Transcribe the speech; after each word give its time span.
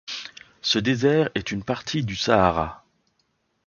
Ce 0.63 0.79
désert 0.79 1.29
est 1.35 1.51
une 1.51 1.61
partie 1.63 2.03
du 2.03 2.15
Sahara. 2.15 2.83